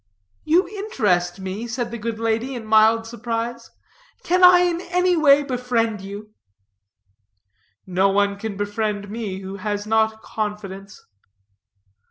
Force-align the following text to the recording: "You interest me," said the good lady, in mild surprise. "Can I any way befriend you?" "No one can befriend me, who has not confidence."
"You 0.43 0.67
interest 0.67 1.39
me," 1.39 1.67
said 1.67 1.91
the 1.91 1.97
good 1.99 2.17
lady, 2.19 2.55
in 2.55 2.65
mild 2.65 3.05
surprise. 3.05 3.69
"Can 4.23 4.43
I 4.43 4.61
any 4.89 5.15
way 5.15 5.43
befriend 5.43 6.01
you?" 6.01 6.33
"No 7.85 8.09
one 8.09 8.39
can 8.39 8.57
befriend 8.57 9.11
me, 9.11 9.41
who 9.41 9.57
has 9.57 9.85
not 9.85 10.23
confidence." 10.23 11.03